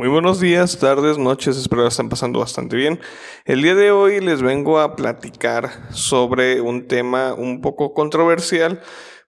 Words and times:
Muy 0.00 0.08
buenos 0.08 0.40
días, 0.40 0.78
tardes, 0.78 1.18
noches, 1.18 1.58
espero 1.58 1.82
que 1.82 1.88
estén 1.88 2.08
pasando 2.08 2.38
bastante 2.38 2.74
bien. 2.74 3.00
El 3.44 3.60
día 3.60 3.74
de 3.74 3.90
hoy 3.90 4.20
les 4.20 4.40
vengo 4.40 4.80
a 4.80 4.96
platicar 4.96 5.92
sobre 5.92 6.62
un 6.62 6.88
tema 6.88 7.34
un 7.34 7.60
poco 7.60 7.92
controversial, 7.92 8.80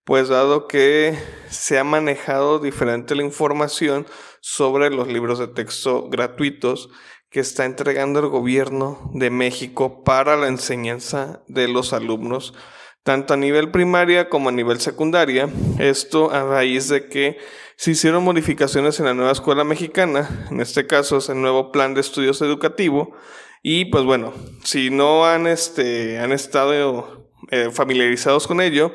pues 0.05 0.31
dado 0.31 0.69
que 0.69 1.15
se 1.51 1.79
ha 1.79 1.85
manejado 1.85 2.59
diferente 2.59 3.15
la 3.15 3.23
información 3.23 4.07
sobre 4.41 4.89
los 4.89 5.09
libros 5.09 5.39
de 5.39 5.49
texto 5.49 6.09
gratuitos 6.09 6.89
que 7.29 7.41
está 7.41 7.67
entregando 7.67 8.21
el 8.21 8.29
gobierno 8.29 9.11
de 9.13 9.29
México 9.29 10.03
para 10.05 10.39
la 10.39 10.49
enseñanza 10.49 11.43
de 11.49 11.69
los 11.69 11.93
alumnos, 11.93 12.55
tanto 13.03 13.35
a 13.35 13.37
nivel 13.37 13.71
primaria 13.71 14.29
como 14.29 14.49
a 14.49 14.53
nivel 14.53 14.81
secundaria. 14.81 15.49
Esto 15.79 16.31
a 16.31 16.45
raíz 16.45 16.89
de 16.89 17.09
que 17.09 17.39
se 17.77 17.93
hicieron 17.93 18.25
modificaciones 18.25 19.01
en 19.01 19.07
la 19.07 19.15
nueva 19.15 19.33
escuela 19.33 19.65
mexicana, 19.65 20.47
en 20.51 20.61
este 20.61 20.87
caso 20.87 21.17
es 21.17 21.29
el 21.29 21.41
nuevo 21.41 21.73
plan 21.73 21.95
de 21.95 22.01
estudios 22.01 22.41
educativo, 22.43 23.17
y 23.63 23.87
pues 23.87 24.05
bueno, 24.05 24.33
si 24.65 24.91
no 24.91 25.27
han, 25.27 25.47
este, 25.47 26.19
han 26.19 26.33
estado 26.33 27.31
eh, 27.51 27.71
familiarizados 27.73 28.47
con 28.47 28.61
ello, 28.61 28.93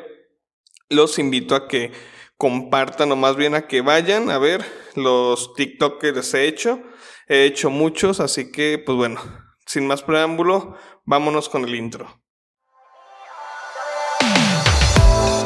los 0.90 1.20
invito 1.20 1.56
a 1.56 1.68
que 1.68 1.92
compartan 2.38 3.12
o 3.12 3.16
más 3.16 3.36
bien 3.36 3.56
a 3.56 3.68
que 3.68 3.82
vayan 3.82 4.30
a 4.30 4.38
ver 4.38 4.64
los 4.96 5.54
TikTok 5.56 6.00
que 6.00 6.12
les 6.12 6.34
he 6.34 6.48
hecho. 6.48 6.82
He 7.28 7.46
hecho 7.46 7.70
muchos, 7.70 8.20
así 8.20 8.52
que 8.52 8.82
pues 8.84 8.98
bueno, 8.98 9.20
sin 9.66 9.88
más 9.88 10.02
preámbulo, 10.04 10.76
vámonos 11.06 11.50
con 11.50 11.66
el 11.66 11.76
intro. 11.76 12.22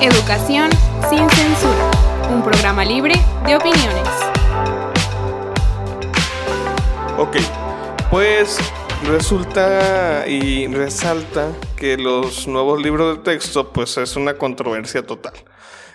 Educación 0.02 0.72
sin 1.12 1.30
censura 1.30 1.92
un 2.32 2.42
programa 2.42 2.84
libre 2.84 3.14
de 3.46 3.56
opiniones. 3.56 4.08
Ok, 7.20 7.38
pues 8.10 8.58
resulta 9.04 10.28
y 10.28 10.66
resalta 10.66 11.52
que 11.78 11.98
los 11.98 12.48
nuevos 12.48 12.82
libros 12.82 13.16
de 13.16 13.24
texto 13.24 13.72
pues 13.72 13.96
es 13.98 14.16
una 14.16 14.40
controversia 14.40 15.06
total. 15.06 15.34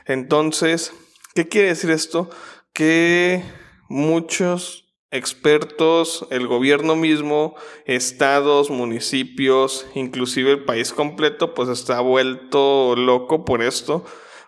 Entonces, 0.05 0.93
¿qué 1.35 1.49
quiere 1.49 1.71
decir 1.71 1.91
esto? 1.91 2.31
Que 2.73 3.43
muchos 3.89 4.86
expertos, 5.11 6.27
el 6.31 6.47
gobierno 6.47 6.97
mismo, 6.97 7.55
estados, 7.85 8.71
municipios, 8.71 9.87
inclusive 9.95 10.53
el 10.53 10.65
país 10.65 10.93
completo, 10.93 11.55
pues 11.55 11.69
está 11.69 12.01
vuelto 12.01 12.95
loco 12.97 13.45
por 13.45 13.63
esto 13.63 14.05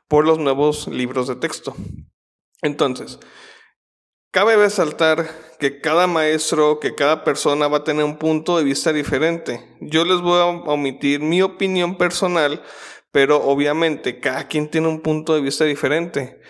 por 0.09 0.27
los 0.27 0.39
nuevos 0.39 0.89
libros 0.89 1.29
de 1.29 1.37
texto. 1.37 1.75
Entonces, 2.63 3.21
cabe 4.33 4.57
resaltar 4.57 5.29
que 5.61 5.81
cada 5.81 6.07
maestro, 6.07 6.81
que 6.81 6.95
cada 6.95 7.25
persona 7.25 7.69
va 7.69 7.79
a 7.79 7.85
tener 7.85 8.05
un 8.05 8.17
punto 8.17 8.57
de 8.57 8.65
vista 8.65 8.93
diferente. 8.93 9.77
Yo 9.81 10.05
les 10.05 10.21
voy 10.21 10.41
a 10.41 10.47
omitir 10.47 11.21
mi 11.21 11.43
opinión 11.43 11.97
personal, 11.97 12.63
pero 13.13 13.43
obviamente 13.43 14.19
cada 14.19 14.49
quien 14.49 14.71
tiene 14.71 14.89
un 14.89 15.03
punto 15.03 15.35
de 15.35 15.43
vista 15.43 15.65
diferente. 15.65 16.41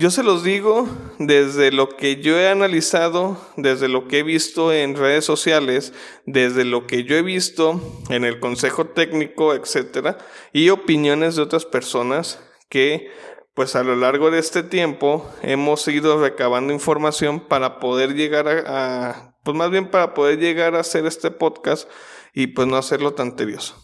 Yo 0.00 0.12
se 0.12 0.22
los 0.22 0.44
digo 0.44 0.86
desde 1.18 1.72
lo 1.72 1.88
que 1.88 2.22
yo 2.22 2.38
he 2.38 2.48
analizado, 2.48 3.36
desde 3.56 3.88
lo 3.88 4.06
que 4.06 4.20
he 4.20 4.22
visto 4.22 4.72
en 4.72 4.94
redes 4.94 5.24
sociales, 5.24 5.92
desde 6.24 6.64
lo 6.64 6.86
que 6.86 7.02
yo 7.02 7.16
he 7.16 7.22
visto 7.22 7.80
en 8.08 8.24
el 8.24 8.38
consejo 8.38 8.86
técnico, 8.86 9.54
etcétera, 9.54 10.16
y 10.52 10.68
opiniones 10.68 11.34
de 11.34 11.42
otras 11.42 11.64
personas 11.64 12.38
que 12.68 13.10
pues 13.54 13.74
a 13.74 13.82
lo 13.82 13.96
largo 13.96 14.30
de 14.30 14.38
este 14.38 14.62
tiempo 14.62 15.28
hemos 15.42 15.88
ido 15.88 16.20
recabando 16.22 16.72
información 16.72 17.40
para 17.40 17.80
poder 17.80 18.14
llegar 18.14 18.46
a, 18.68 19.36
pues 19.42 19.56
más 19.56 19.72
bien 19.72 19.90
para 19.90 20.14
poder 20.14 20.38
llegar 20.38 20.76
a 20.76 20.80
hacer 20.80 21.06
este 21.06 21.32
podcast 21.32 21.90
y 22.32 22.46
pues 22.46 22.68
no 22.68 22.76
hacerlo 22.76 23.14
tan 23.14 23.34
tedioso. 23.34 23.74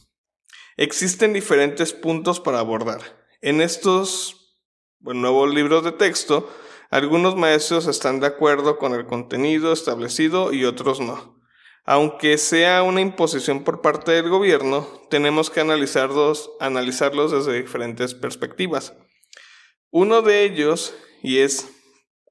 Existen 0.77 1.33
diferentes 1.33 1.93
puntos 1.93 2.39
para 2.39 2.61
abordar. 2.61 3.01
En 3.41 3.61
estos 3.61 4.44
nuevos 5.05 5.53
libros 5.55 5.85
de 5.85 5.93
texto, 5.93 6.49
algunos 6.91 7.37
maestros 7.37 7.87
están 7.87 8.21
de 8.21 8.27
acuerdo 8.27 8.79
con 8.79 8.95
el 8.95 9.07
contenido 9.07 9.73
establecido 9.73 10.53
y 10.53 10.65
otros 10.65 11.01
no. 11.01 11.41
Aunque 11.85 12.39
sea 12.39 12.83
una 12.83 13.03
imposición 13.03 13.63
por 13.63 13.83
parte 13.83 14.13
del 14.13 14.31
gobierno, 14.31 14.89
tenemos 15.11 15.51
que 15.51 15.61
analizarlos, 15.61 16.51
analizarlos 16.61 17.33
desde 17.33 17.61
diferentes 17.61 18.15
perspectivas. 18.15 18.95
Uno 19.91 20.23
de 20.23 20.45
ellos, 20.45 20.95
y 21.23 21.39
es 21.39 21.71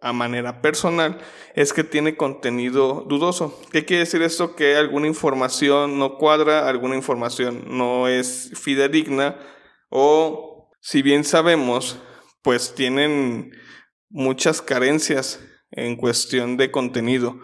a 0.01 0.11
manera 0.11 0.61
personal, 0.61 1.19
es 1.55 1.71
que 1.71 1.83
tiene 1.83 2.17
contenido 2.17 3.05
dudoso. 3.07 3.57
¿Qué 3.71 3.85
quiere 3.85 4.01
decir 4.01 4.21
esto? 4.21 4.55
Que 4.55 4.75
alguna 4.75 5.07
información 5.07 5.99
no 5.99 6.17
cuadra, 6.17 6.67
alguna 6.67 6.95
información 6.95 7.63
no 7.67 8.07
es 8.07 8.51
fidedigna 8.55 9.39
o, 9.89 10.71
si 10.81 11.01
bien 11.01 11.23
sabemos, 11.23 11.99
pues 12.43 12.75
tienen 12.75 13.51
muchas 14.09 14.61
carencias 14.61 15.39
en 15.71 15.95
cuestión 15.95 16.57
de 16.57 16.71
contenido. 16.71 17.39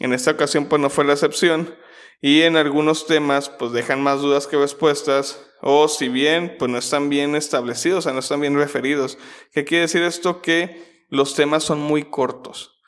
En 0.00 0.12
esta 0.12 0.32
ocasión 0.32 0.66
pues 0.66 0.80
no 0.82 0.90
fue 0.90 1.04
la 1.04 1.14
excepción 1.14 1.74
y 2.20 2.42
en 2.42 2.56
algunos 2.56 3.06
temas 3.06 3.48
pues 3.48 3.72
dejan 3.72 4.02
más 4.02 4.20
dudas 4.20 4.46
que 4.46 4.58
respuestas 4.58 5.46
o 5.62 5.88
si 5.88 6.08
bien 6.08 6.56
pues 6.58 6.70
no 6.70 6.78
están 6.78 7.08
bien 7.08 7.34
establecidos, 7.34 7.98
o 7.98 8.02
sea, 8.02 8.12
no 8.12 8.20
están 8.20 8.40
bien 8.40 8.56
referidos. 8.56 9.18
¿Qué 9.52 9.64
quiere 9.64 9.82
decir 9.82 10.02
esto? 10.02 10.42
Que 10.42 11.04
los 11.08 11.34
temas 11.34 11.64
son 11.64 11.80
muy 11.80 12.04
cortos. 12.04 12.80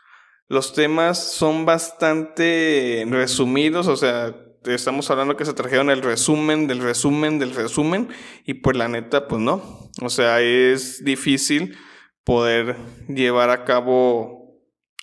Los 0.49 0.75
temas 0.75 1.33
son 1.33 1.65
bastante 1.65 3.07
resumidos, 3.09 3.87
o 3.87 3.97
sea, 3.97 4.35
estamos 4.65 5.11
hablando 5.11 5.37
que 5.37 5.45
se 5.45 5.55
trajeron 5.55 5.91
el 5.91 6.03
resumen 6.03 6.67
del 6.67 6.81
resumen 6.81 7.39
del 7.39 7.55
resumen 7.55 8.09
y 8.45 8.55
pues 8.55 8.77
la 8.77 8.89
neta 8.89 9.29
pues 9.29 9.41
no. 9.41 9.91
O 10.01 10.09
sea, 10.09 10.41
es 10.41 11.05
difícil 11.05 11.77
poder 12.25 12.77
llevar 13.09 13.51
a 13.51 13.65
cabo 13.65 14.61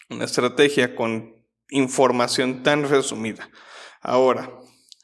una 0.10 0.26
estrategia 0.26 0.96
con 0.96 1.36
información 1.70 2.64
tan 2.64 2.88
resumida. 2.90 3.50
Ahora, 4.02 4.52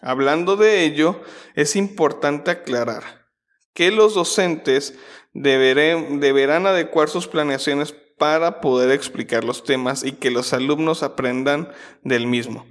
hablando 0.01 0.55
de 0.55 0.83
ello, 0.83 1.21
es 1.53 1.75
importante 1.75 2.51
aclarar 2.51 3.25
que 3.73 3.91
los 3.91 4.15
docentes 4.15 4.97
deberán 5.33 6.65
adecuar 6.65 7.09
sus 7.09 7.27
planeaciones 7.27 7.93
para 8.17 8.61
poder 8.61 8.91
explicar 8.91 9.43
los 9.43 9.63
temas 9.63 10.03
y 10.03 10.13
que 10.13 10.31
los 10.31 10.53
alumnos 10.53 11.03
aprendan 11.03 11.71
del 12.03 12.27
mismo. 12.27 12.65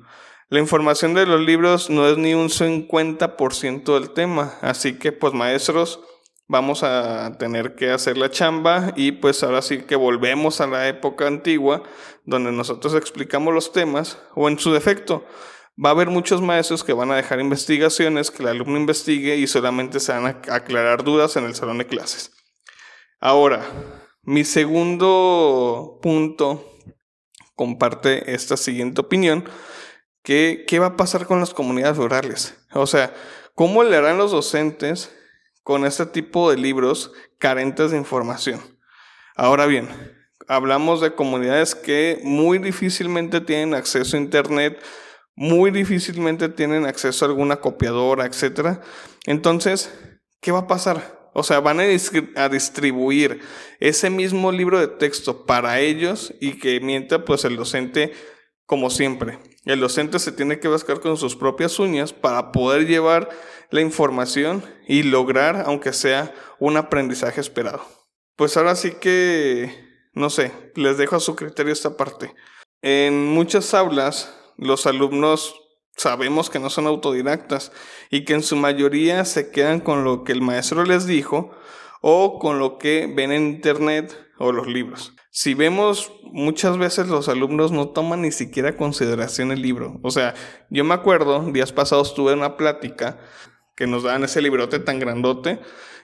La 0.48 0.60
información 0.60 1.14
de 1.14 1.26
los 1.26 1.40
libros 1.40 1.90
no 1.90 2.06
es 2.06 2.18
ni 2.18 2.34
un 2.34 2.48
50% 2.48 3.98
del 3.98 4.10
tema, 4.10 4.54
así 4.60 4.98
que 4.98 5.10
pues 5.12 5.32
maestros, 5.32 6.00
vamos 6.46 6.82
a 6.82 7.36
tener 7.38 7.74
que 7.74 7.90
hacer 7.90 8.18
la 8.18 8.30
chamba 8.30 8.92
y 8.96 9.12
pues 9.12 9.42
ahora 9.42 9.62
sí 9.62 9.82
que 9.82 9.96
volvemos 9.96 10.60
a 10.60 10.66
la 10.66 10.88
época 10.88 11.26
antigua 11.26 11.82
donde 12.24 12.52
nosotros 12.52 12.94
explicamos 12.94 13.54
los 13.54 13.72
temas 13.72 14.18
o 14.34 14.48
en 14.48 14.58
su 14.58 14.72
defecto. 14.72 15.24
Va 15.82 15.88
a 15.88 15.92
haber 15.92 16.08
muchos 16.08 16.40
maestros 16.40 16.84
que 16.84 16.92
van 16.92 17.10
a 17.10 17.16
dejar 17.16 17.40
investigaciones 17.40 18.30
que 18.30 18.42
el 18.42 18.50
alumno 18.50 18.78
investigue 18.78 19.36
y 19.36 19.46
solamente 19.46 19.98
se 19.98 20.12
van 20.12 20.26
a 20.26 20.54
aclarar 20.54 21.02
dudas 21.02 21.36
en 21.36 21.44
el 21.44 21.54
salón 21.54 21.78
de 21.78 21.86
clases. 21.86 22.32
Ahora, 23.18 23.64
mi 24.22 24.44
segundo 24.44 25.98
punto 26.00 26.64
comparte 27.56 28.34
esta 28.34 28.56
siguiente 28.56 29.00
opinión, 29.00 29.44
que 30.24 30.64
qué 30.66 30.80
va 30.80 30.86
a 30.86 30.96
pasar 30.96 31.26
con 31.26 31.38
las 31.38 31.54
comunidades 31.54 31.98
rurales. 31.98 32.56
O 32.72 32.88
sea, 32.88 33.14
¿cómo 33.54 33.84
le 33.84 33.96
harán 33.96 34.18
los 34.18 34.32
docentes 34.32 35.12
con 35.64 35.86
este 35.86 36.06
tipo 36.06 36.50
de 36.50 36.58
libros 36.58 37.10
carentes 37.38 37.90
de 37.90 37.96
información. 37.96 38.60
Ahora 39.34 39.66
bien, 39.66 39.88
hablamos 40.46 41.00
de 41.00 41.14
comunidades 41.14 41.74
que 41.74 42.20
muy 42.22 42.58
difícilmente 42.58 43.40
tienen 43.40 43.74
acceso 43.74 44.16
a 44.16 44.20
Internet, 44.20 44.80
muy 45.34 45.72
difícilmente 45.72 46.48
tienen 46.50 46.86
acceso 46.86 47.24
a 47.24 47.28
alguna 47.28 47.56
copiadora, 47.56 48.26
etc. 48.26 48.78
Entonces, 49.26 49.92
¿qué 50.40 50.52
va 50.52 50.60
a 50.60 50.66
pasar? 50.68 51.30
O 51.32 51.42
sea, 51.42 51.58
van 51.58 51.80
a, 51.80 51.84
a, 52.36 52.48
distribuir 52.48 53.40
ese 53.80 54.10
mismo 54.10 54.52
libro 54.52 54.78
de 54.78 54.86
texto 54.86 55.46
para 55.46 55.80
ellos 55.80 56.32
y 56.40 56.58
que 56.58 56.78
mientras 56.78 57.22
pues 57.26 57.44
el 57.44 57.56
docente, 57.56 58.12
como 58.66 58.90
siempre, 58.90 59.40
el 59.64 59.80
docente 59.80 60.18
se 60.18 60.32
tiene 60.32 60.60
que 60.60 60.68
buscar 60.68 61.00
con 61.00 61.16
sus 61.16 61.36
propias 61.36 61.78
uñas 61.78 62.12
para 62.12 62.52
poder 62.52 62.86
llevar 62.86 63.30
la 63.70 63.80
información 63.80 64.62
y 64.86 65.02
lograr, 65.02 65.64
aunque 65.66 65.92
sea, 65.92 66.34
un 66.58 66.76
aprendizaje 66.76 67.40
esperado. 67.40 67.84
Pues 68.36 68.56
ahora 68.56 68.76
sí 68.76 68.92
que, 69.00 69.72
no 70.12 70.28
sé, 70.28 70.52
les 70.74 70.98
dejo 70.98 71.16
a 71.16 71.20
su 71.20 71.34
criterio 71.34 71.72
esta 71.72 71.96
parte. 71.96 72.34
En 72.82 73.26
muchas 73.26 73.72
aulas, 73.72 74.34
los 74.58 74.86
alumnos 74.86 75.54
sabemos 75.96 76.50
que 76.50 76.58
no 76.58 76.70
son 76.70 76.86
autodidactas 76.86 77.72
y 78.10 78.24
que 78.24 78.34
en 78.34 78.42
su 78.42 78.56
mayoría 78.56 79.24
se 79.24 79.50
quedan 79.50 79.80
con 79.80 80.04
lo 80.04 80.24
que 80.24 80.32
el 80.32 80.42
maestro 80.42 80.84
les 80.84 81.06
dijo 81.06 81.56
o 82.06 82.38
con 82.38 82.58
lo 82.58 82.76
que 82.76 83.10
ven 83.10 83.32
en 83.32 83.46
internet 83.46 84.14
o 84.38 84.52
los 84.52 84.66
libros. 84.66 85.14
Si 85.30 85.54
vemos, 85.54 86.12
muchas 86.24 86.76
veces 86.76 87.08
los 87.08 87.30
alumnos 87.30 87.72
no 87.72 87.88
toman 87.88 88.20
ni 88.20 88.30
siquiera 88.30 88.76
consideración 88.76 89.52
el 89.52 89.62
libro. 89.62 90.00
O 90.02 90.10
sea, 90.10 90.34
yo 90.68 90.84
me 90.84 90.92
acuerdo, 90.92 91.50
días 91.50 91.72
pasados 91.72 92.14
tuve 92.14 92.34
una 92.34 92.58
plática 92.58 93.18
que 93.74 93.86
nos 93.86 94.02
daban 94.02 94.22
ese 94.22 94.42
librote 94.42 94.80
tan 94.80 94.98
grandote. 94.98 95.60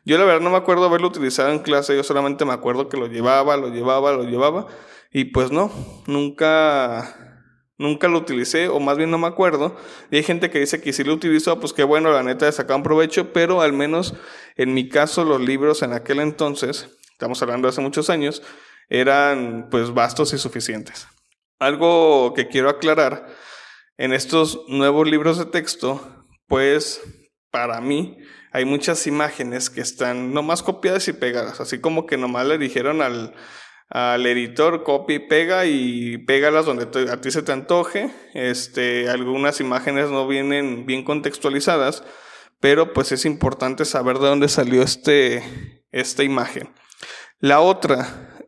Yo 0.06 0.16
la 0.16 0.24
verdad 0.24 0.40
no 0.40 0.48
me 0.48 0.56
acuerdo 0.56 0.86
haberlo 0.86 1.08
utilizado 1.08 1.50
en 1.50 1.58
clase, 1.58 1.94
yo 1.94 2.02
solamente 2.02 2.46
me 2.46 2.54
acuerdo 2.54 2.88
que 2.88 2.96
lo 2.96 3.06
llevaba, 3.06 3.58
lo 3.58 3.68
llevaba, 3.68 4.12
lo 4.12 4.24
llevaba. 4.24 4.68
Y 5.12 5.26
pues 5.26 5.52
no, 5.52 5.70
nunca, 6.06 7.29
nunca 7.80 8.08
lo 8.08 8.18
utilicé, 8.18 8.68
o 8.68 8.78
más 8.78 8.98
bien 8.98 9.10
no 9.10 9.18
me 9.18 9.26
acuerdo. 9.26 9.74
Y 10.10 10.16
hay 10.18 10.22
gente 10.22 10.50
que 10.50 10.60
dice 10.60 10.80
que 10.82 10.92
si 10.92 11.02
lo 11.02 11.14
utilizó, 11.14 11.58
pues 11.58 11.72
qué 11.72 11.82
bueno, 11.82 12.12
la 12.12 12.22
neta 12.22 12.48
de 12.48 12.74
un 12.74 12.82
provecho, 12.82 13.32
pero 13.32 13.62
al 13.62 13.72
menos 13.72 14.14
en 14.56 14.74
mi 14.74 14.88
caso 14.88 15.24
los 15.24 15.40
libros 15.40 15.82
en 15.82 15.94
aquel 15.94 16.20
entonces, 16.20 16.90
estamos 17.10 17.40
hablando 17.42 17.66
de 17.66 17.70
hace 17.70 17.80
muchos 17.80 18.10
años, 18.10 18.42
eran 18.90 19.68
pues 19.70 19.94
vastos 19.94 20.34
y 20.34 20.38
suficientes. 20.38 21.08
Algo 21.58 22.34
que 22.34 22.48
quiero 22.48 22.68
aclarar, 22.68 23.26
en 23.96 24.12
estos 24.12 24.60
nuevos 24.68 25.08
libros 25.08 25.38
de 25.38 25.46
texto, 25.46 26.26
pues 26.48 27.00
para 27.50 27.80
mí 27.80 28.18
hay 28.52 28.64
muchas 28.64 29.06
imágenes 29.06 29.70
que 29.70 29.80
están 29.80 30.34
nomás 30.34 30.62
copiadas 30.62 31.08
y 31.08 31.12
pegadas, 31.14 31.60
así 31.60 31.80
como 31.80 32.06
que 32.06 32.18
nomás 32.18 32.46
le 32.46 32.58
dijeron 32.58 33.00
al, 33.02 33.34
al 33.90 34.24
editor 34.24 34.84
copia 34.84 35.16
y 35.16 35.18
pega 35.18 35.66
y 35.66 36.18
pégalas 36.18 36.64
donde 36.64 36.88
a 37.10 37.20
ti 37.20 37.30
se 37.30 37.42
te 37.42 37.52
antoje. 37.52 38.10
Este, 38.34 39.10
algunas 39.10 39.60
imágenes 39.60 40.10
no 40.10 40.28
vienen 40.28 40.86
bien 40.86 41.04
contextualizadas, 41.04 42.04
pero 42.60 42.92
pues 42.92 43.10
es 43.10 43.24
importante 43.24 43.84
saber 43.84 44.18
de 44.18 44.28
dónde 44.28 44.48
salió 44.48 44.82
este, 44.82 45.42
esta 45.90 46.22
imagen. 46.22 46.72
La 47.40 47.60
otra, 47.60 48.38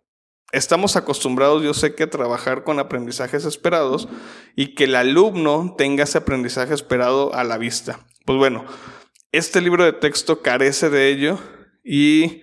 estamos 0.52 0.94
acostumbrados, 0.94 1.64
yo 1.64 1.74
sé 1.74 1.96
que 1.96 2.04
a 2.04 2.10
trabajar 2.10 2.62
con 2.62 2.78
aprendizajes 2.78 3.44
esperados 3.44 4.08
y 4.54 4.74
que 4.74 4.84
el 4.84 4.94
alumno 4.94 5.74
tenga 5.76 6.04
ese 6.04 6.18
aprendizaje 6.18 6.72
esperado 6.72 7.34
a 7.34 7.42
la 7.42 7.58
vista. 7.58 8.06
Pues 8.26 8.38
bueno, 8.38 8.64
este 9.32 9.60
libro 9.60 9.84
de 9.84 9.94
texto 9.94 10.40
carece 10.40 10.88
de 10.88 11.08
ello 11.08 11.38
y 11.82 12.42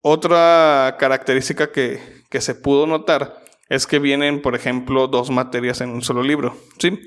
otra 0.00 0.96
característica 0.98 1.70
que, 1.70 2.21
que 2.32 2.40
se 2.40 2.54
pudo 2.54 2.86
notar 2.86 3.44
es 3.68 3.86
que 3.86 3.98
vienen, 3.98 4.40
por 4.40 4.56
ejemplo, 4.56 5.06
dos 5.06 5.30
materias 5.30 5.82
en 5.82 5.90
un 5.90 6.02
solo 6.02 6.22
libro, 6.22 6.56
¿sí? 6.78 6.98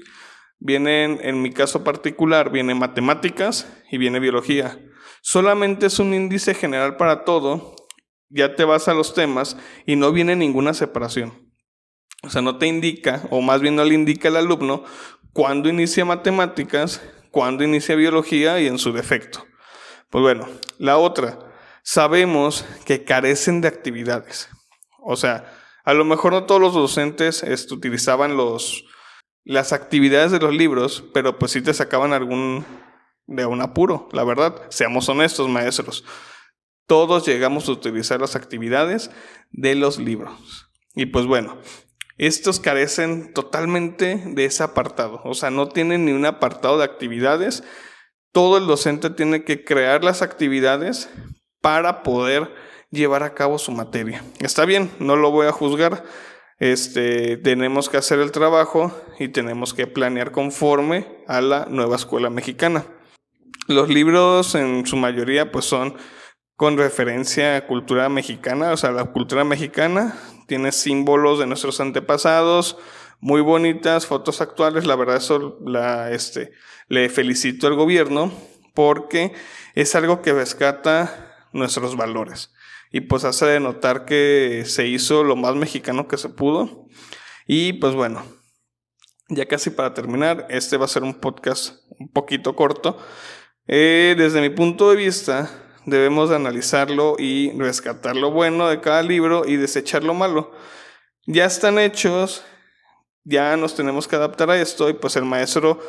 Vienen, 0.59 1.19
en 1.23 1.41
mi 1.41 1.51
caso 1.51 1.83
particular, 1.83 2.51
viene 2.51 2.75
matemáticas 2.75 3.67
y 3.91 3.97
viene 3.97 4.19
biología. 4.19 4.79
Solamente 5.21 5.87
es 5.87 5.97
un 5.97 6.13
índice 6.13 6.53
general 6.53 6.95
para 6.95 7.25
todo 7.25 7.75
ya 8.29 8.55
te 8.55 8.65
vas 8.65 8.87
a 8.87 8.93
los 8.93 9.13
temas 9.13 9.57
y 9.85 9.95
no 9.95 10.11
viene 10.11 10.35
ninguna 10.35 10.73
separación. 10.73 11.51
O 12.23 12.29
sea, 12.29 12.41
no 12.41 12.57
te 12.57 12.67
indica, 12.67 13.23
o 13.29 13.41
más 13.41 13.61
bien 13.61 13.75
no 13.75 13.83
le 13.83 13.95
indica 13.95 14.27
al 14.27 14.37
alumno, 14.37 14.83
cuándo 15.33 15.69
inicia 15.69 16.05
matemáticas, 16.05 17.01
cuándo 17.31 17.63
inicia 17.63 17.95
biología 17.95 18.59
y 18.59 18.67
en 18.67 18.77
su 18.77 18.93
defecto. 18.93 19.45
Pues 20.09 20.21
bueno, 20.21 20.47
la 20.77 20.97
otra, 20.97 21.39
sabemos 21.83 22.65
que 22.85 23.03
carecen 23.03 23.61
de 23.61 23.67
actividades. 23.67 24.49
O 25.05 25.15
sea, 25.15 25.53
a 25.83 25.93
lo 25.93 26.03
mejor 26.03 26.33
no 26.33 26.45
todos 26.45 26.59
los 26.59 26.73
docentes 26.73 27.43
este, 27.43 27.73
utilizaban 27.73 28.35
los, 28.35 28.85
las 29.43 29.71
actividades 29.71 30.31
de 30.31 30.39
los 30.39 30.53
libros, 30.53 31.03
pero 31.13 31.37
pues 31.37 31.51
sí 31.51 31.61
te 31.61 31.73
sacaban 31.73 32.11
algún 32.11 32.65
de 33.27 33.45
un 33.45 33.61
apuro, 33.61 34.09
la 34.11 34.23
verdad. 34.23 34.61
Seamos 34.69 35.07
honestos, 35.07 35.47
maestros 35.47 36.03
todos 36.87 37.25
llegamos 37.25 37.67
a 37.67 37.71
utilizar 37.71 38.21
las 38.21 38.35
actividades 38.35 39.11
de 39.51 39.75
los 39.75 39.97
libros. 39.97 40.69
Y 40.93 41.07
pues 41.07 41.25
bueno, 41.25 41.57
estos 42.17 42.59
carecen 42.59 43.33
totalmente 43.33 44.23
de 44.25 44.45
ese 44.45 44.63
apartado, 44.63 45.21
o 45.23 45.33
sea, 45.33 45.49
no 45.49 45.67
tienen 45.67 46.05
ni 46.05 46.11
un 46.11 46.25
apartado 46.25 46.77
de 46.77 46.85
actividades. 46.85 47.63
Todo 48.31 48.57
el 48.57 48.67
docente 48.67 49.09
tiene 49.09 49.43
que 49.43 49.63
crear 49.63 50.03
las 50.03 50.21
actividades 50.21 51.09
para 51.61 52.03
poder 52.03 52.53
llevar 52.95 53.23
a 53.23 53.33
cabo 53.33 53.59
su 53.59 53.71
materia. 53.71 54.23
Está 54.39 54.65
bien, 54.65 54.89
no 54.99 55.15
lo 55.15 55.31
voy 55.31 55.47
a 55.47 55.51
juzgar. 55.51 56.03
Este, 56.57 57.37
tenemos 57.37 57.89
que 57.89 57.97
hacer 57.97 58.19
el 58.19 58.31
trabajo 58.31 58.91
y 59.19 59.27
tenemos 59.27 59.73
que 59.73 59.87
planear 59.87 60.31
conforme 60.31 61.05
a 61.27 61.41
la 61.41 61.65
nueva 61.69 61.97
escuela 61.97 62.29
mexicana. 62.29 62.85
Los 63.67 63.89
libros 63.89 64.55
en 64.55 64.85
su 64.85 64.95
mayoría 64.95 65.51
pues 65.51 65.65
son 65.65 65.95
con 66.55 66.77
referencia 66.77 67.57
a 67.57 67.67
cultura 67.67 68.07
mexicana, 68.07 68.71
o 68.71 68.77
sea, 68.77 68.91
la 68.91 69.05
cultura 69.05 69.43
mexicana 69.43 70.15
tiene 70.47 70.71
símbolos 70.71 71.39
de 71.39 71.47
nuestros 71.47 71.81
antepasados, 71.81 72.77
muy 73.19 73.41
bonitas, 73.41 74.05
fotos 74.05 74.39
actuales, 74.39 74.85
la 74.85 74.95
verdad 74.95 75.17
eso 75.17 75.57
la, 75.65 76.11
este, 76.11 76.51
le 76.87 77.09
felicito 77.09 77.67
al 77.67 77.75
gobierno 77.75 78.31
porque 78.73 79.33
es 79.73 79.95
algo 79.95 80.21
que 80.21 80.33
rescata 80.33 81.24
nuestros 81.55 81.95
valores 81.95 82.53
y 82.91 83.01
pues 83.01 83.23
hace 83.23 83.45
de 83.45 83.59
notar 83.59 84.05
que 84.05 84.63
se 84.65 84.87
hizo 84.87 85.23
lo 85.23 85.35
más 85.35 85.55
mexicano 85.55 86.07
que 86.07 86.17
se 86.17 86.29
pudo 86.29 86.87
y 87.47 87.73
pues 87.73 87.95
bueno, 87.95 88.23
ya 89.29 89.47
casi 89.47 89.69
para 89.69 89.93
terminar, 89.93 90.45
este 90.49 90.77
va 90.77 90.85
a 90.85 90.89
ser 90.89 91.03
un 91.03 91.15
podcast 91.15 91.77
un 91.99 92.11
poquito 92.11 92.55
corto. 92.55 92.97
Eh, 93.67 94.15
desde 94.17 94.41
mi 94.41 94.49
punto 94.49 94.89
de 94.89 94.95
vista, 94.95 95.49
debemos 95.85 96.29
de 96.29 96.35
analizarlo 96.35 97.15
y 97.17 97.51
rescatar 97.57 98.15
lo 98.15 98.31
bueno 98.31 98.67
de 98.67 98.81
cada 98.81 99.01
libro 99.01 99.45
y 99.47 99.55
desechar 99.55 100.03
lo 100.03 100.13
malo. 100.13 100.51
Ya 101.25 101.45
están 101.45 101.79
hechos, 101.79 102.43
ya 103.23 103.57
nos 103.57 103.75
tenemos 103.75 104.07
que 104.07 104.15
adaptar 104.15 104.49
a 104.51 104.61
esto 104.61 104.89
y 104.89 104.93
pues 104.93 105.15
el 105.15 105.25
maestro 105.25 105.79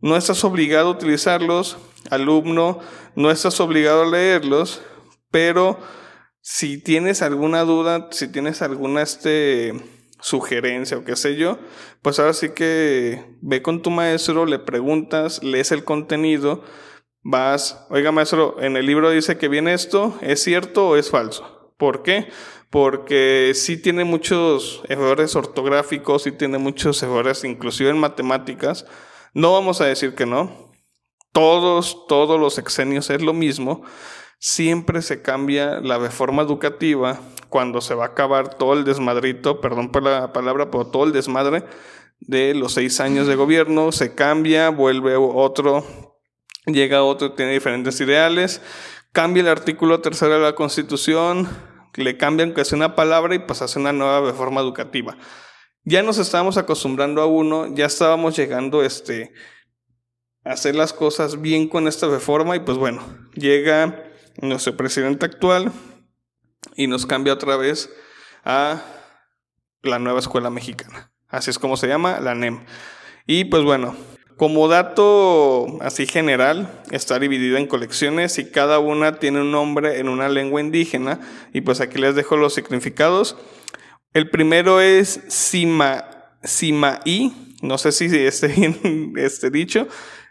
no 0.00 0.16
estás 0.16 0.42
obligado 0.44 0.88
a 0.88 0.92
utilizarlos, 0.92 1.76
alumno 2.10 2.80
no 3.14 3.30
estás 3.30 3.60
obligado 3.60 4.02
a 4.02 4.06
leerlos, 4.06 4.82
pero 5.30 5.78
si 6.40 6.78
tienes 6.78 7.22
alguna 7.22 7.64
duda, 7.64 8.08
si 8.10 8.28
tienes 8.28 8.62
alguna 8.62 9.02
este, 9.02 9.74
sugerencia 10.20 10.98
o 10.98 11.04
qué 11.04 11.16
sé 11.16 11.36
yo, 11.36 11.58
pues 12.02 12.18
ahora 12.18 12.32
sí 12.32 12.50
que 12.50 13.36
ve 13.40 13.62
con 13.62 13.82
tu 13.82 13.90
maestro, 13.90 14.46
le 14.46 14.58
preguntas, 14.58 15.42
lees 15.42 15.72
el 15.72 15.84
contenido, 15.84 16.62
vas, 17.22 17.86
oiga 17.90 18.12
maestro, 18.12 18.56
en 18.60 18.76
el 18.76 18.86
libro 18.86 19.10
dice 19.10 19.38
que 19.38 19.48
viene 19.48 19.74
esto, 19.74 20.18
¿es 20.22 20.42
cierto 20.42 20.88
o 20.88 20.96
es 20.96 21.10
falso? 21.10 21.74
¿Por 21.76 22.02
qué? 22.02 22.28
Porque 22.70 23.52
sí 23.54 23.76
tiene 23.76 24.04
muchos 24.04 24.82
errores 24.88 25.34
ortográficos, 25.34 26.22
sí 26.22 26.32
tiene 26.32 26.58
muchos 26.58 27.02
errores, 27.02 27.42
inclusive 27.44 27.90
en 27.90 27.98
matemáticas. 27.98 28.86
No 29.34 29.52
vamos 29.52 29.80
a 29.80 29.86
decir 29.86 30.14
que 30.14 30.26
no. 30.26 30.70
Todos, 31.32 32.06
todos 32.06 32.38
los 32.38 32.58
exenios 32.58 33.10
es 33.10 33.22
lo 33.22 33.32
mismo. 33.32 33.82
Siempre 34.40 35.02
se 35.02 35.22
cambia 35.22 35.80
la 35.80 35.98
reforma 35.98 36.42
educativa 36.42 37.20
cuando 37.48 37.80
se 37.80 37.94
va 37.94 38.06
a 38.06 38.08
acabar 38.08 38.54
todo 38.54 38.72
el 38.72 38.84
desmadrito, 38.84 39.60
perdón 39.60 39.92
por 39.92 40.02
la 40.02 40.32
palabra, 40.32 40.70
pero 40.70 40.86
todo 40.86 41.04
el 41.04 41.12
desmadre 41.12 41.64
de 42.20 42.54
los 42.54 42.72
seis 42.72 43.00
años 43.00 43.26
de 43.26 43.36
gobierno, 43.36 43.92
se 43.92 44.14
cambia, 44.14 44.70
vuelve 44.70 45.14
otro 45.16 45.84
llega 46.66 47.02
otro, 47.02 47.32
tiene 47.32 47.52
diferentes 47.52 48.00
ideales, 48.00 48.60
cambia 49.12 49.42
el 49.42 49.48
artículo 49.48 50.00
tercero 50.00 50.34
de 50.34 50.40
la 50.40 50.54
Constitución, 50.54 51.48
le 51.94 52.16
cambian 52.16 52.54
que 52.54 52.62
una 52.72 52.94
palabra 52.94 53.34
y 53.34 53.40
pues 53.40 53.62
hace 53.62 53.78
una 53.78 53.92
nueva 53.92 54.20
reforma 54.20 54.60
educativa. 54.60 55.16
Ya 55.84 56.02
nos 56.02 56.18
estábamos 56.18 56.56
acostumbrando 56.56 57.22
a 57.22 57.26
uno, 57.26 57.74
ya 57.74 57.86
estábamos 57.86 58.36
llegando 58.36 58.82
este, 58.82 59.32
a 60.44 60.52
hacer 60.52 60.74
las 60.74 60.92
cosas 60.92 61.40
bien 61.40 61.68
con 61.68 61.88
esta 61.88 62.06
reforma 62.08 62.56
y 62.56 62.60
pues 62.60 62.76
bueno, 62.76 63.02
llega 63.34 64.04
nuestro 64.40 64.76
presidente 64.76 65.26
actual 65.26 65.72
y 66.76 66.86
nos 66.86 67.06
cambia 67.06 67.34
otra 67.34 67.56
vez 67.56 67.90
a 68.44 68.82
la 69.82 69.98
nueva 69.98 70.20
escuela 70.20 70.50
mexicana. 70.50 71.12
Así 71.28 71.50
es 71.50 71.58
como 71.58 71.76
se 71.76 71.88
llama, 71.88 72.20
la 72.20 72.34
NEM. 72.34 72.64
Y 73.26 73.44
pues 73.44 73.62
bueno, 73.62 73.94
como 74.36 74.68
dato 74.68 75.78
así 75.82 76.06
general, 76.06 76.82
está 76.90 77.18
dividida 77.18 77.58
en 77.58 77.66
colecciones 77.66 78.38
y 78.38 78.50
cada 78.50 78.78
una 78.78 79.18
tiene 79.18 79.42
un 79.42 79.52
nombre 79.52 80.00
en 80.00 80.08
una 80.08 80.28
lengua 80.28 80.60
indígena 80.60 81.20
y 81.52 81.60
pues 81.60 81.80
aquí 81.80 81.98
les 81.98 82.14
dejo 82.14 82.36
los 82.36 82.54
significados. 82.54 83.36
El 84.12 84.30
primero 84.30 84.80
es 84.80 85.20
Sima, 85.28 86.04
no 87.62 87.78
sé 87.78 87.92
si 87.92 88.06
esté 88.16 88.48
bien 88.48 89.12
este 89.16 89.50
dicho, 89.50 89.86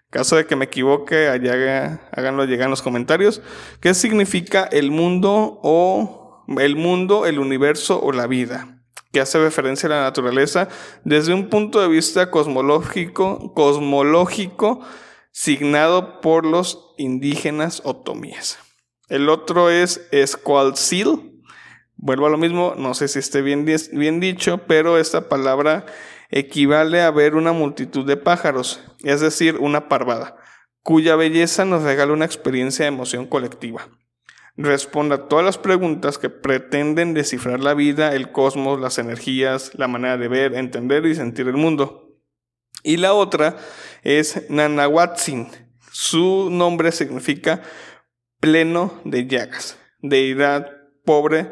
caso 0.09 0.35
de 0.35 0.45
que 0.45 0.55
me 0.55 0.65
equivoque, 0.65 1.27
allá 1.27 2.01
háganlo 2.11 2.45
llegar 2.45 2.65
en 2.65 2.71
los 2.71 2.81
comentarios. 2.81 3.41
¿Qué 3.79 3.93
significa 3.93 4.63
el 4.63 4.91
mundo 4.91 5.59
o 5.63 6.43
el 6.59 6.75
mundo, 6.75 7.25
el 7.25 7.39
universo 7.39 8.01
o 8.01 8.11
la 8.11 8.27
vida? 8.27 8.75
que 9.11 9.19
hace 9.19 9.39
referencia 9.39 9.87
a 9.87 9.89
la 9.89 10.01
naturaleza 10.03 10.67
desde 11.03 11.33
un 11.33 11.49
punto 11.49 11.81
de 11.81 11.87
vista 11.87 12.29
cosmológico, 12.29 13.53
cosmológico 13.53 14.81
signado 15.31 16.21
por 16.21 16.45
los 16.45 16.93
indígenas 16.97 17.81
otomíes. 17.85 18.59
El 19.07 19.29
otro 19.29 19.69
es 19.69 20.07
Squalsil. 20.25 21.41
Vuelvo 21.95 22.27
a 22.27 22.29
lo 22.29 22.37
mismo, 22.37 22.75
no 22.77 22.93
sé 22.93 23.07
si 23.07 23.19
esté 23.19 23.41
bien, 23.41 23.65
bien 23.65 24.19
dicho, 24.19 24.61
pero 24.67 24.97
esta 24.97 25.27
palabra 25.27 25.85
equivale 26.29 27.01
a 27.01 27.11
ver 27.11 27.35
una 27.35 27.51
multitud 27.51 28.05
de 28.05 28.17
pájaros, 28.17 28.81
es 29.03 29.21
decir, 29.21 29.57
una 29.57 29.89
parvada, 29.89 30.37
cuya 30.83 31.15
belleza 31.15 31.65
nos 31.65 31.83
regala 31.83 32.13
una 32.13 32.25
experiencia 32.25 32.85
de 32.85 32.89
emoción 32.89 33.27
colectiva. 33.27 33.87
Responda 34.55 35.15
a 35.15 35.27
todas 35.27 35.45
las 35.45 35.57
preguntas 35.57 36.17
que 36.17 36.29
pretenden 36.29 37.13
descifrar 37.13 37.61
la 37.61 37.73
vida, 37.73 38.13
el 38.13 38.31
cosmos, 38.31 38.79
las 38.79 38.97
energías, 38.97 39.71
la 39.75 39.87
manera 39.87 40.17
de 40.17 40.27
ver, 40.27 40.53
entender 40.55 41.05
y 41.05 41.15
sentir 41.15 41.47
el 41.47 41.55
mundo. 41.55 42.17
Y 42.83 42.97
la 42.97 43.13
otra 43.13 43.57
es 44.03 44.49
Nanahuatzin. 44.49 45.47
Su 45.91 46.49
nombre 46.51 46.91
significa 46.91 47.61
pleno 48.39 48.99
de 49.05 49.27
llagas, 49.27 49.77
deidad 49.99 50.67
pobre, 51.05 51.51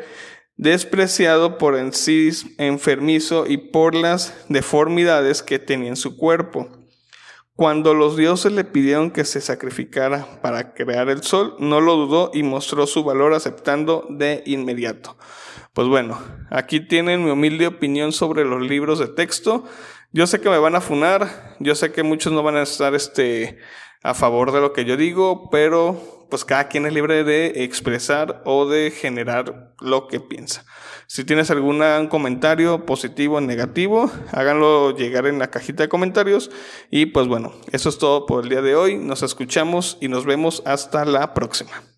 despreciado 0.57 1.57
por 1.57 1.77
en 1.77 1.93
sí 1.93 2.31
enfermizo 2.57 3.45
y 3.47 3.57
por 3.57 3.95
las 3.95 4.33
deformidades 4.49 5.43
que 5.43 5.59
tenía 5.59 5.89
en 5.89 5.95
su 5.95 6.17
cuerpo. 6.17 6.67
Cuando 7.55 7.95
los 7.95 8.15
dioses 8.17 8.51
le 8.51 8.63
pidieron 8.63 9.09
que 9.09 9.25
se 9.25 9.41
sacrificara 9.41 10.27
para 10.41 10.73
crear 10.73 11.09
el 11.09 11.23
sol, 11.23 11.55
no 11.59 11.81
lo 11.81 11.95
dudó 11.95 12.31
y 12.33 12.43
mostró 12.43 12.85
su 12.85 13.03
valor 13.03 13.33
aceptando 13.33 14.05
de 14.09 14.43
inmediato. 14.45 15.17
Pues 15.73 15.87
bueno, 15.87 16.19
aquí 16.51 16.79
tienen 16.79 17.23
mi 17.23 17.31
humilde 17.31 17.67
opinión 17.67 18.11
sobre 18.11 18.45
los 18.45 18.61
libros 18.61 18.99
de 18.99 19.07
texto. 19.07 19.63
Yo 20.11 20.27
sé 20.27 20.39
que 20.39 20.49
me 20.49 20.59
van 20.59 20.75
a 20.75 20.81
funar, 20.81 21.55
yo 21.59 21.73
sé 21.75 21.91
que 21.91 22.03
muchos 22.03 22.31
no 22.31 22.43
van 22.43 22.57
a 22.57 22.63
estar 22.63 22.93
este, 22.93 23.57
a 24.03 24.13
favor 24.13 24.51
de 24.51 24.61
lo 24.61 24.73
que 24.73 24.85
yo 24.85 24.95
digo, 24.95 25.49
pero 25.49 26.16
pues 26.29 26.45
cada 26.45 26.67
quien 26.67 26.85
es 26.85 26.93
libre 26.93 27.23
de 27.23 27.63
expresar 27.63 28.41
o 28.45 28.67
de 28.67 28.91
generar 28.91 29.73
lo 29.79 30.07
que 30.07 30.19
piensa. 30.19 30.65
Si 31.07 31.23
tienes 31.23 31.49
algún 31.51 31.81
comentario 32.09 32.85
positivo 32.85 33.37
o 33.37 33.41
negativo, 33.41 34.11
háganlo 34.31 34.95
llegar 34.95 35.25
en 35.27 35.39
la 35.39 35.49
cajita 35.49 35.83
de 35.83 35.89
comentarios. 35.89 36.51
Y 36.91 37.07
pues 37.07 37.27
bueno, 37.27 37.53
eso 37.71 37.89
es 37.89 37.97
todo 37.97 38.25
por 38.25 38.43
el 38.43 38.49
día 38.49 38.61
de 38.61 38.75
hoy. 38.75 38.97
Nos 38.97 39.23
escuchamos 39.23 39.97
y 40.01 40.07
nos 40.07 40.25
vemos 40.25 40.61
hasta 40.65 41.05
la 41.05 41.33
próxima. 41.33 41.96